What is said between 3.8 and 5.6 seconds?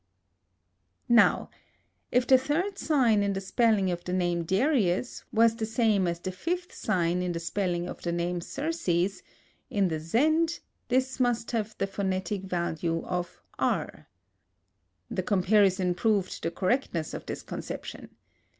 of the name of Darius was